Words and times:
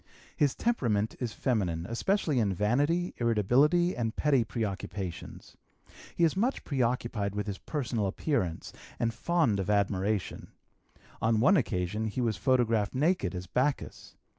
His 0.35 0.55
temperament 0.55 1.15
is 1.19 1.31
feminine, 1.31 1.85
especially 1.87 2.39
in 2.39 2.55
vanity, 2.55 3.13
irritability, 3.17 3.95
and 3.95 4.15
petty 4.15 4.43
preoccupations. 4.43 5.57
He 6.15 6.23
is 6.23 6.35
much 6.35 6.63
preoccupied 6.63 7.35
with 7.35 7.45
his 7.45 7.59
personal 7.59 8.07
appearance 8.07 8.73
and 8.97 9.13
fond 9.13 9.59
of 9.59 9.69
admiration; 9.69 10.47
on 11.21 11.39
one 11.39 11.55
occasion 11.55 12.07
he 12.07 12.19
was 12.19 12.35
photographed 12.35 12.95
naked 12.95 13.35
as 13.35 13.45
Bacchus. 13.45 14.15